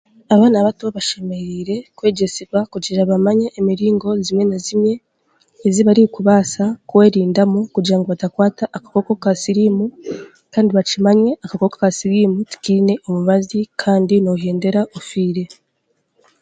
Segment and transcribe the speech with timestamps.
[0.33, 4.93] Abaana bato basheemereire kwegyesibwa kugira bamanye emiringo zimwe na zimwe
[5.67, 9.85] ezibarikubaasa kwerindamu kugira ngu batakwata akakooko ka siriimu
[10.53, 15.43] kandi bakimye akakooko ka siriimu tikaine mubazi kandi noohendera ofaire.